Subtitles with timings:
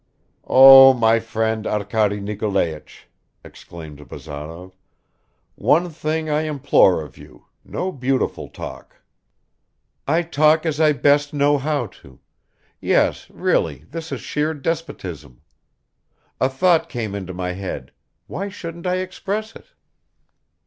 [0.47, 3.07] "Oh, my friend Arkady Nikolaich,"
[3.43, 4.75] exclaimed Bazarov,
[5.53, 9.03] "one thing I implore of you; no beautiful talk."
[10.07, 12.19] "I talk as I best know how to...
[12.79, 15.43] yes, really this is sheer despotism.
[16.39, 17.91] A thought came into my head;
[18.25, 19.67] why shouldn't I express it?"